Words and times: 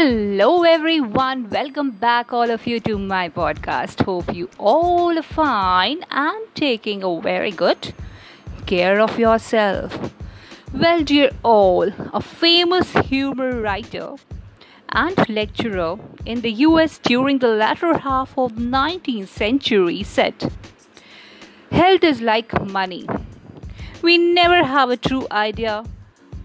Hello, 0.00 0.62
everyone. 0.62 1.50
Welcome 1.50 1.90
back, 1.90 2.32
all 2.32 2.50
of 2.50 2.66
you, 2.66 2.80
to 2.84 2.96
my 2.98 3.28
podcast. 3.28 4.02
Hope 4.02 4.34
you 4.34 4.48
all 4.56 5.18
are 5.18 5.22
fine 5.22 6.06
and 6.10 6.46
taking 6.54 7.02
a 7.02 7.20
very 7.20 7.50
good 7.50 7.92
care 8.64 8.98
of 8.98 9.18
yourself. 9.18 10.14
Well, 10.72 11.04
dear 11.04 11.28
all, 11.42 11.92
a 12.14 12.22
famous 12.22 12.90
humor 13.10 13.60
writer 13.60 14.14
and 14.88 15.28
lecturer 15.28 15.98
in 16.24 16.40
the 16.40 16.52
US 16.68 16.96
during 16.96 17.40
the 17.40 17.54
latter 17.64 17.98
half 17.98 18.38
of 18.38 18.52
19th 18.52 19.28
century 19.28 20.02
said, 20.02 20.50
Health 21.70 22.04
is 22.04 22.22
like 22.22 22.58
money. 22.62 23.06
We 24.00 24.16
never 24.16 24.64
have 24.64 24.88
a 24.88 24.96
true 24.96 25.26
idea 25.30 25.84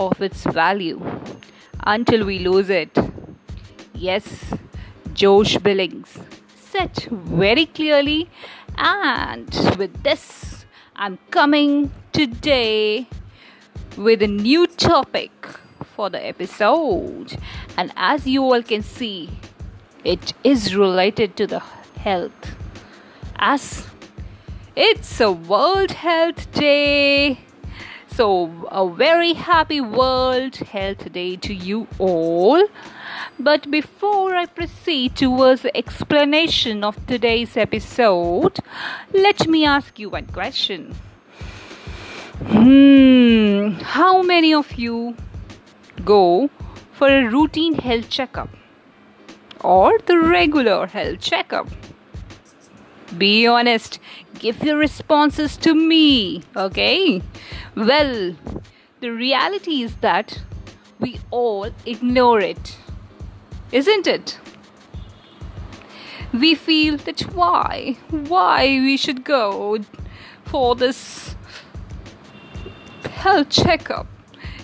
of 0.00 0.22
its 0.22 0.42
value 0.44 1.02
until 1.84 2.24
we 2.24 2.38
lose 2.38 2.70
it. 2.70 3.11
Yes, 4.02 4.26
Josh 5.14 5.58
Billings 5.58 6.18
said 6.56 7.06
very 7.12 7.66
clearly, 7.66 8.28
and 8.76 9.48
with 9.78 10.02
this, 10.02 10.64
I'm 10.96 11.20
coming 11.30 11.92
today 12.12 13.06
with 13.96 14.20
a 14.22 14.26
new 14.26 14.66
topic 14.66 15.30
for 15.94 16.10
the 16.10 16.18
episode. 16.26 17.38
And 17.76 17.92
as 17.94 18.26
you 18.26 18.42
all 18.42 18.64
can 18.64 18.82
see, 18.82 19.30
it 20.02 20.32
is 20.42 20.74
related 20.74 21.36
to 21.36 21.46
the 21.46 21.62
health. 21.96 22.56
As 23.36 23.86
it's 24.74 25.20
a 25.20 25.30
World 25.30 25.92
Health 25.92 26.50
Day. 26.50 27.38
So, 28.14 28.50
a 28.70 28.86
very 28.90 29.32
happy 29.32 29.80
World 29.80 30.56
Health 30.56 31.10
Day 31.12 31.36
to 31.36 31.54
you 31.54 31.86
all. 31.98 32.62
But 33.38 33.70
before 33.70 34.34
I 34.34 34.44
proceed 34.44 35.16
towards 35.16 35.62
the 35.62 35.74
explanation 35.74 36.84
of 36.84 37.06
today's 37.06 37.56
episode, 37.56 38.58
let 39.14 39.48
me 39.48 39.64
ask 39.64 39.98
you 39.98 40.10
one 40.10 40.26
question. 40.26 40.94
Hmm, 42.48 43.80
how 43.80 44.20
many 44.20 44.52
of 44.52 44.74
you 44.74 45.16
go 46.04 46.50
for 46.92 47.08
a 47.08 47.24
routine 47.24 47.76
health 47.78 48.10
checkup 48.10 48.50
or 49.60 49.98
the 50.04 50.18
regular 50.18 50.86
health 50.86 51.20
checkup? 51.20 51.68
Be 53.18 53.46
honest, 53.46 53.98
give 54.38 54.62
your 54.62 54.78
responses 54.78 55.56
to 55.58 55.74
me, 55.74 56.42
okay? 56.56 57.22
Well, 57.74 58.36
the 59.00 59.10
reality 59.10 59.82
is 59.82 59.96
that 59.96 60.40
we 60.98 61.20
all 61.30 61.70
ignore 61.84 62.40
it, 62.40 62.78
isn't 63.70 64.06
it? 64.06 64.38
We 66.32 66.54
feel 66.54 66.96
that 66.98 67.20
why, 67.34 67.98
why 68.10 68.64
we 68.64 68.96
should 68.96 69.24
go 69.24 69.80
for 70.44 70.74
this 70.74 71.36
health 73.04 73.50
checkup. 73.50 74.06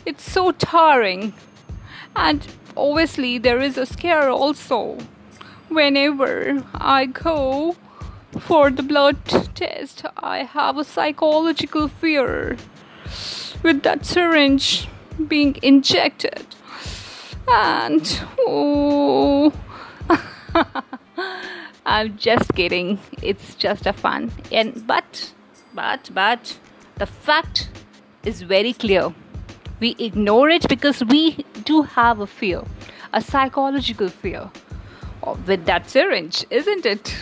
It's 0.07 0.31
so 0.31 0.53
tiring. 0.53 1.35
And 2.17 2.47
obviously, 2.77 3.39
there 3.39 3.61
is 3.61 3.77
a 3.77 3.87
scare 3.87 4.31
also. 4.31 4.99
Whenever 5.69 6.65
I 6.75 7.07
go 7.07 7.77
for 8.39 8.71
the 8.71 8.83
blood 8.83 9.25
test, 9.55 10.05
I 10.17 10.45
have 10.45 10.77
a 10.77 10.85
psychological 10.85 11.89
fear 11.89 12.57
with 13.63 13.83
that 13.83 14.05
syringe 14.05 14.89
being 15.27 15.57
injected. 15.63 16.47
And 17.49 18.21
oh, 18.41 19.53
I'm 21.87 22.17
just 22.19 22.55
kidding. 22.55 22.99
It's 23.23 23.55
just 23.55 23.87
a 23.87 23.93
fun. 23.93 24.31
And 24.53 24.87
but, 24.87 25.33
but, 25.75 26.11
but, 26.13 26.59
the 26.97 27.07
fact 27.07 27.71
is 28.25 28.43
very 28.43 28.75
clear. 28.75 29.15
We 29.81 29.95
ignore 29.99 30.51
it 30.51 30.69
because 30.69 31.03
we 31.05 31.45
do 31.65 31.83
have 31.83 32.21
a 32.21 32.27
fear, 32.27 32.63
a 33.13 33.23
psychological 33.23 34.09
fear 34.09 34.51
with 35.47 35.65
that 35.67 35.89
syringe, 35.89 36.45
isn't 36.51 36.85
it? 36.85 37.17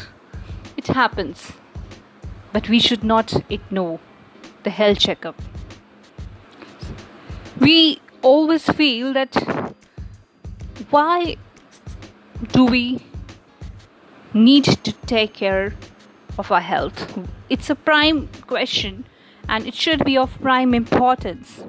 It 0.89 0.95
happens. 0.95 1.53
But 2.53 2.69
we 2.69 2.79
should 2.79 3.03
not 3.03 3.43
ignore 3.51 3.99
the 4.63 4.71
health 4.71 5.01
checkup. 5.01 5.35
We 7.59 8.01
always 8.23 8.65
feel 8.71 9.13
that 9.13 9.35
why 10.91 11.39
do 12.53 12.67
we 12.67 13.03
need 14.33 14.65
to 14.65 14.93
take 15.07 15.35
care 15.35 15.75
of 16.39 16.53
our 16.53 16.61
health? 16.61 17.19
It's 17.51 17.69
a 17.69 17.75
prime 17.75 18.29
question 18.47 19.07
and 19.49 19.67
it 19.67 19.75
should 19.75 20.05
be 20.05 20.17
of 20.17 20.41
prime 20.41 20.73
importance. 20.73 21.65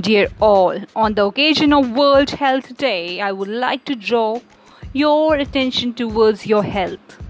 Dear 0.00 0.28
all, 0.40 0.76
on 0.96 1.14
the 1.14 1.24
occasion 1.24 1.72
of 1.72 1.92
World 1.92 2.30
Health 2.30 2.76
Day, 2.76 3.20
I 3.20 3.30
would 3.30 3.48
like 3.48 3.84
to 3.84 3.94
draw 3.94 4.40
your 4.92 5.36
attention 5.36 5.94
towards 5.94 6.48
your 6.48 6.64
health. 6.64 7.21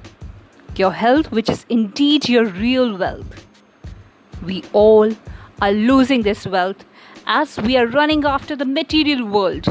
Your 0.77 0.93
health, 0.93 1.31
which 1.31 1.51
is 1.51 1.67
indeed 1.69 2.29
your 2.29 2.47
real 2.47 2.97
wealth. 2.97 3.47
We 4.45 4.65
all 4.73 5.11
are 5.61 5.73
losing 5.73 6.23
this 6.23 6.47
wealth 6.47 6.85
as 7.27 7.59
we 7.59 7.77
are 7.77 7.87
running 7.87 8.25
after 8.25 8.57
the 8.57 8.65
material 8.65 9.27
world. 9.27 9.67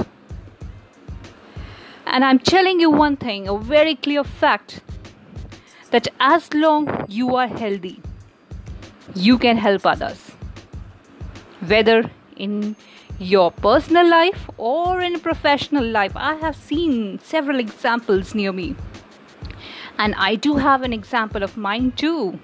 And 2.06 2.24
I'm 2.24 2.40
telling 2.40 2.80
you 2.80 2.90
one 2.90 3.18
thing 3.18 3.48
a 3.48 3.58
very 3.58 3.96
clear 3.96 4.24
fact 4.24 4.82
that 5.92 6.08
as 6.20 6.54
long 6.54 7.06
you 7.10 7.36
are 7.36 7.48
healthy, 7.48 8.02
you 9.16 9.38
can 9.38 9.58
help 9.58 9.86
others. 9.86 10.32
Whether 11.66 12.12
in 12.36 12.76
your 13.20 13.52
personal 13.52 14.08
life 14.10 14.50
or 14.58 15.02
in 15.02 15.20
professional 15.20 15.86
life, 15.86 16.14
I 16.16 16.36
have 16.36 16.56
seen 16.56 17.20
several 17.20 17.60
examples 17.60 18.34
near 18.34 18.52
me. 18.52 18.76
And 19.98 20.16
I 20.16 20.36
do 20.36 20.56
have 20.56 20.82
an 20.82 20.94
example 20.94 21.44
of 21.44 21.58
mine 21.58 21.92
too. 21.92 22.40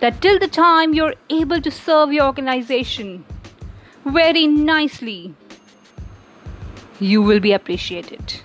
That 0.00 0.20
till 0.20 0.38
the 0.38 0.48
time 0.48 0.92
you're 0.94 1.14
able 1.30 1.60
to 1.60 1.70
serve 1.70 2.12
your 2.12 2.26
organization 2.26 3.24
very 4.04 4.46
nicely, 4.46 5.34
you 7.00 7.22
will 7.22 7.40
be 7.40 7.52
appreciated. 7.52 8.40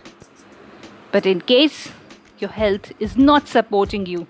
But 1.12 1.26
in 1.26 1.42
case 1.42 1.92
your 2.40 2.52
health 2.52 2.92
is 3.00 3.18
not 3.18 3.48
supporting 3.48 4.06
you, 4.06 4.28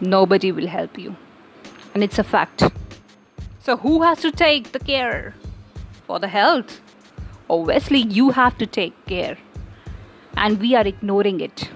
nobody 0.00 0.52
will 0.52 0.68
help 0.68 0.98
you 0.98 1.16
and 1.98 2.04
it's 2.04 2.18
a 2.18 2.24
fact. 2.24 2.62
So, 3.60 3.76
who 3.76 4.02
has 4.02 4.20
to 4.20 4.30
take 4.30 4.72
the 4.72 4.78
care 4.78 5.34
for 6.06 6.20
the 6.20 6.28
health? 6.28 6.80
Obviously, 7.50 7.98
you 7.98 8.30
have 8.30 8.56
to 8.58 8.66
take 8.66 8.94
care, 9.06 9.36
and 10.36 10.60
we 10.60 10.76
are 10.76 10.86
ignoring 10.86 11.40
it. 11.40 11.68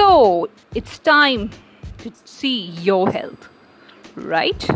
So, 0.00 0.48
it's 0.74 0.98
time 0.98 1.50
to 1.98 2.10
see 2.24 2.68
your 2.88 3.10
health, 3.10 3.50
right? 4.14 4.66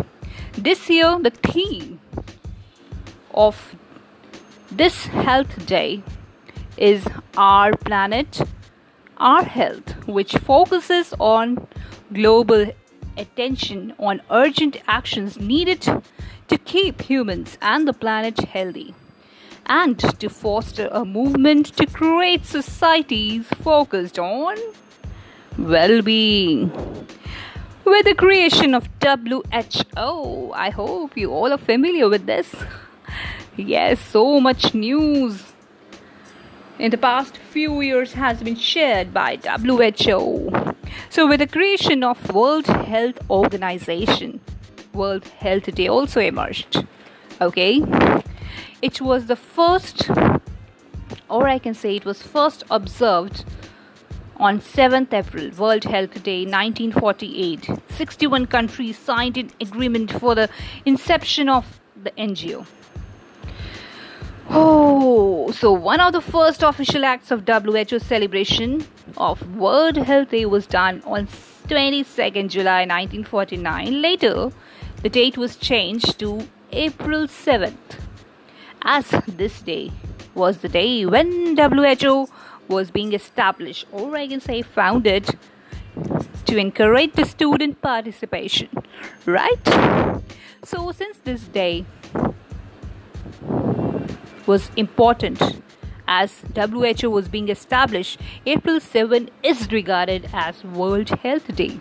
This 0.52 0.90
year, 0.90 1.18
the 1.18 1.30
theme 1.30 1.98
of 3.32 3.74
this 4.70 5.06
health 5.06 5.64
day 5.64 6.02
is 6.76 7.06
Our 7.38 7.74
Planet, 7.74 8.42
Our 9.16 9.44
Health, 9.44 10.06
which 10.06 10.36
focuses 10.36 11.14
on 11.18 11.68
global 12.12 12.66
attention 13.16 13.94
on 13.98 14.20
urgent 14.30 14.76
actions 14.86 15.40
needed 15.40 15.80
to 16.48 16.58
keep 16.58 17.00
humans 17.00 17.56
and 17.62 17.88
the 17.88 17.94
planet 17.94 18.40
healthy 18.40 18.94
and 19.64 19.98
to 20.20 20.28
foster 20.28 20.88
a 20.92 21.02
movement 21.06 21.74
to 21.78 21.86
create 21.86 22.44
societies 22.44 23.46
focused 23.62 24.18
on 24.18 24.58
well 25.58 26.02
being. 26.02 26.70
With 27.84 28.06
the 28.06 28.14
creation 28.14 28.74
of 28.74 28.88
WHO, 29.02 30.52
I 30.54 30.70
hope 30.70 31.16
you 31.16 31.30
all 31.30 31.52
are 31.52 31.58
familiar 31.58 32.08
with 32.08 32.26
this. 32.26 32.54
Yes, 33.56 34.00
so 34.00 34.40
much 34.40 34.74
news 34.74 35.42
in 36.78 36.90
the 36.90 36.98
past 36.98 37.36
few 37.36 37.80
years 37.80 38.14
has 38.14 38.42
been 38.42 38.56
shared 38.56 39.12
by 39.14 39.36
WHO. 39.36 40.50
So 41.10 41.26
with 41.26 41.40
the 41.40 41.46
creation 41.46 42.02
of 42.02 42.32
World 42.32 42.66
Health 42.66 43.18
Organization, 43.30 44.40
World 44.92 45.28
Health 45.28 45.72
Day 45.74 45.88
also 45.88 46.20
emerged. 46.20 46.84
Okay? 47.40 47.82
It 48.82 49.00
was 49.00 49.26
the 49.26 49.36
first 49.36 50.10
or 51.28 51.48
I 51.48 51.58
can 51.58 51.74
say 51.74 51.96
it 51.96 52.04
was 52.04 52.22
first 52.22 52.64
observed 52.70 53.44
on 54.36 54.60
7th 54.60 55.12
April, 55.12 55.50
World 55.50 55.84
Health 55.84 56.22
Day 56.22 56.44
1948. 56.44 57.70
61 57.90 58.46
countries 58.46 58.98
signed 58.98 59.36
an 59.36 59.50
agreement 59.60 60.10
for 60.12 60.34
the 60.34 60.48
inception 60.84 61.48
of 61.48 61.80
the 62.02 62.10
NGO. 62.12 62.66
Oh, 64.50 65.50
so 65.52 65.72
one 65.72 66.00
of 66.00 66.12
the 66.12 66.20
first 66.20 66.62
official 66.62 67.04
acts 67.04 67.30
of 67.30 67.46
WHO 67.46 67.98
celebration 67.98 68.86
of 69.16 69.56
World 69.56 69.96
Health 69.96 70.30
Day 70.30 70.44
was 70.44 70.66
done 70.66 71.02
on 71.06 71.26
22nd 71.68 72.50
July 72.50 72.80
1949. 72.80 74.02
Later, 74.02 74.52
the 75.02 75.08
date 75.08 75.36
was 75.36 75.56
changed 75.56 76.18
to 76.18 76.46
April 76.72 77.26
7th, 77.26 77.98
as 78.82 79.08
this 79.26 79.62
day 79.62 79.92
was 80.34 80.58
the 80.58 80.68
day 80.68 81.06
when 81.06 81.56
WHO 81.56 82.28
was 82.68 82.90
being 82.90 83.12
established, 83.12 83.86
or 83.92 84.16
I 84.16 84.26
can 84.26 84.40
say 84.40 84.62
founded, 84.62 85.36
to 86.46 86.56
encourage 86.56 87.12
the 87.12 87.24
student 87.24 87.80
participation. 87.80 88.68
Right? 89.26 90.22
So, 90.64 90.92
since 90.92 91.18
this 91.18 91.42
day 91.42 91.84
was 94.46 94.70
important 94.76 95.62
as 96.06 96.42
WHO 96.54 97.10
was 97.10 97.28
being 97.28 97.48
established, 97.48 98.20
April 98.46 98.80
7 98.80 99.30
is 99.42 99.70
regarded 99.72 100.28
as 100.32 100.62
World 100.64 101.08
Health 101.08 101.54
Day. 101.54 101.80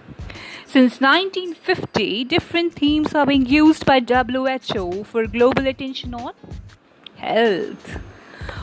Since 0.65 1.01
1950, 1.01 2.23
different 2.23 2.73
themes 2.73 3.13
are 3.13 3.25
being 3.25 3.45
used 3.45 3.85
by 3.85 3.99
WHO 3.99 5.03
for 5.03 5.27
global 5.27 5.67
attention 5.67 6.13
on 6.13 6.33
health. 7.17 7.99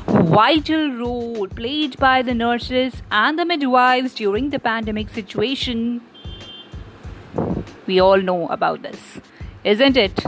Vital 0.06 0.91
role 0.93 1.47
played 1.49 1.99
by 1.99 2.23
the 2.23 2.35
nurses 2.35 3.03
and 3.11 3.38
the 3.38 3.44
midwives 3.44 4.15
during 4.15 4.50
the 4.50 4.59
pandemic 4.59 5.09
situation. 5.09 6.00
We 7.87 8.00
all 8.00 8.19
know 8.19 8.49
about 8.49 8.82
this, 8.82 9.21
isn't 9.65 9.97
it? 9.97 10.25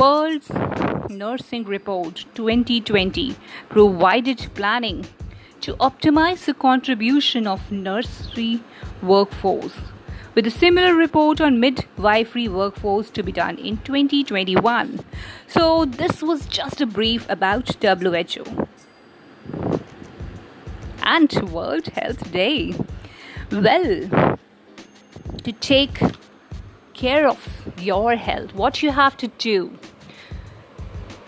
World's 0.00 0.50
Nursing 1.08 1.64
Report 1.64 2.24
2020 2.34 3.36
provided 3.68 4.48
planning 4.54 5.06
to 5.60 5.74
optimize 5.76 6.44
the 6.44 6.54
contribution 6.54 7.46
of 7.46 7.70
nursery 7.70 8.60
workforce 9.02 9.76
with 10.34 10.46
a 10.46 10.50
similar 10.50 10.94
report 10.94 11.40
on 11.40 11.60
midwifery 11.60 12.48
workforce 12.48 13.10
to 13.10 13.22
be 13.22 13.32
done 13.32 13.58
in 13.58 13.76
2021. 13.78 15.04
So, 15.46 15.84
this 15.84 16.22
was 16.22 16.46
just 16.46 16.80
a 16.80 16.86
brief 16.86 17.28
about 17.28 17.76
WHO 17.82 18.66
and 21.02 21.32
World 21.52 21.86
Health 21.88 22.32
Day. 22.32 22.74
Well, 23.52 24.38
to 25.42 25.52
take 25.52 26.00
care 26.94 27.28
of 27.28 27.72
your 27.78 28.16
health, 28.16 28.54
what 28.54 28.82
you 28.82 28.90
have 28.90 29.16
to 29.18 29.28
do 29.28 29.78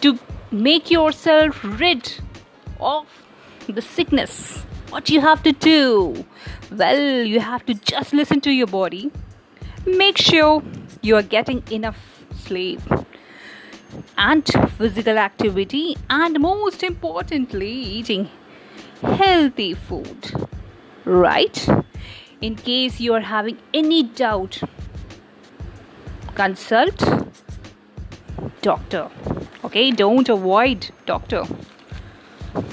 to 0.01 0.19
make 0.51 0.91
yourself 0.91 1.61
rid 1.63 2.15
of 2.81 3.07
the 3.69 3.83
sickness 3.83 4.65
what 4.91 5.11
you 5.11 5.21
have 5.21 5.43
to 5.43 5.53
do? 5.53 6.25
Well 6.71 7.23
you 7.23 7.41
have 7.41 7.65
to 7.67 7.75
just 7.75 8.13
listen 8.13 8.41
to 8.43 8.51
your 8.51 8.67
body. 8.67 9.11
Make 9.87 10.19
sure 10.19 10.63
you 11.03 11.17
are 11.17 11.23
getting 11.23 11.63
enough 11.71 11.99
sleep 12.45 12.81
and 14.19 14.45
physical 14.79 15.19
activity 15.19 15.97
and 16.11 16.41
most 16.41 16.83
importantly 16.83 17.71
eating 17.71 18.29
healthy 19.03 19.75
food 19.75 20.33
right? 21.05 21.69
In 22.41 22.57
case 22.57 23.01
you 23.01 23.15
are 23.15 23.21
having 23.21 23.59
any 23.73 24.03
doubt 24.03 24.61
consult 26.35 27.03
doctor. 28.63 29.09
Okay 29.65 29.91
don't 29.91 30.29
avoid 30.29 30.91
doctor 31.07 31.45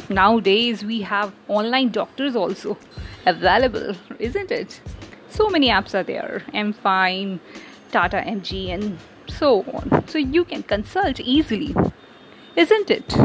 nowadays 0.10 0.84
we 0.84 1.02
have 1.02 1.34
online 1.48 1.90
doctors 1.90 2.36
also 2.36 2.78
available 3.26 3.96
isn't 4.20 4.52
it? 4.52 4.82
So 5.30 5.50
many 5.50 5.70
apps 5.70 5.94
are 5.94 6.04
there 6.04 6.44
MFine 6.54 7.40
tata 7.92 8.18
mg 8.18 8.70
and 8.70 8.98
so 9.28 9.62
on. 9.74 10.08
So 10.08 10.18
you 10.18 10.46
can 10.46 10.64
consult 10.64 11.20
easily 11.20 11.76
isn't 12.56 12.90
it? 12.90 13.16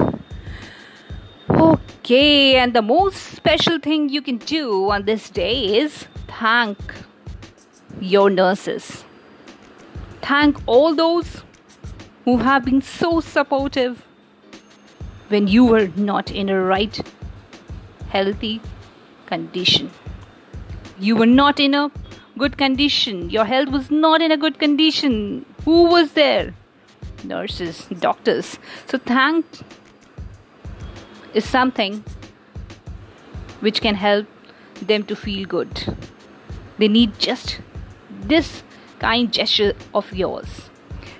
Okay 1.50 2.56
and 2.56 2.74
the 2.74 2.82
most 2.82 3.16
special 3.16 3.78
thing 3.78 4.08
you 4.08 4.22
can 4.22 4.38
do 4.38 4.90
on 4.90 5.04
this 5.04 5.30
day 5.30 5.78
is 5.78 6.06
thank 6.28 6.78
your 8.00 8.30
nurses. 8.30 9.04
Thank 10.22 10.56
all 10.66 10.94
those 10.94 11.42
who 12.24 12.36
have 12.38 12.64
been 12.64 12.82
so 12.82 13.20
supportive 13.20 14.04
when 15.28 15.48
you 15.48 15.64
were 15.64 15.88
not 15.96 16.30
in 16.30 16.48
a 16.48 16.60
right 16.60 17.00
healthy 18.08 18.60
condition. 19.26 19.90
You 20.98 21.16
were 21.16 21.26
not 21.26 21.60
in 21.60 21.74
a 21.74 21.90
good 22.38 22.56
condition. 22.56 23.30
Your 23.30 23.44
health 23.44 23.68
was 23.68 23.90
not 23.90 24.22
in 24.22 24.32
a 24.32 24.36
good 24.36 24.58
condition. 24.58 25.44
Who 25.64 25.84
was 25.84 26.12
there? 26.12 26.54
Nurses, 27.24 27.86
doctors. 28.00 28.58
So, 28.86 28.98
thank 28.98 29.44
is 31.34 31.44
something 31.44 32.02
which 33.60 33.80
can 33.80 33.94
help 33.94 34.26
them 34.80 35.02
to 35.04 35.16
feel 35.16 35.46
good. 35.46 35.96
They 36.78 36.88
need 36.88 37.18
just 37.18 37.60
this 38.22 38.62
kind 38.98 39.32
gesture 39.32 39.74
of 39.94 40.12
yours. 40.12 40.70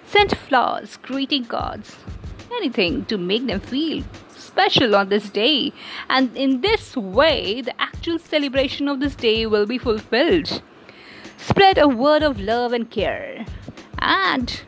Send 0.07 0.37
flowers, 0.37 0.97
greeting 0.97 1.45
cards, 1.45 1.97
anything 2.53 3.05
to 3.07 3.19
make 3.19 3.47
them 3.47 3.61
feel 3.61 4.05
special 4.37 4.97
on 4.97 5.09
this 5.09 5.31
day. 5.31 5.73
And 6.09 6.37
in 6.37 6.61
this 6.61 6.97
way, 6.97 7.61
the 7.61 7.81
actual 7.81 8.19
celebration 8.19 8.89
of 8.89 9.01
this 9.01 9.15
day 9.15 9.47
will 9.47 9.67
be 9.67 9.79
fulfilled. 9.79 10.63
Spread 11.37 11.79
a 11.79 11.89
word 11.89 12.23
of 12.23 12.41
love 12.41 12.73
and 12.73 12.91
care. 12.91 13.47
And 13.99 14.61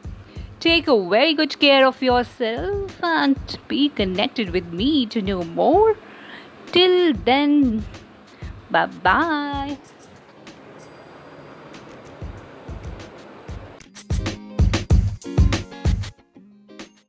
take 0.60 0.88
a 0.88 1.08
very 1.08 1.34
good 1.34 1.58
care 1.58 1.86
of 1.86 2.02
yourself 2.02 3.02
and 3.02 3.58
be 3.68 3.88
connected 3.88 4.50
with 4.50 4.72
me 4.72 5.06
to 5.06 5.22
know 5.22 5.42
more. 5.42 5.96
Till 6.72 7.14
then, 7.14 7.84
bye 8.70 8.86
bye. 8.86 9.78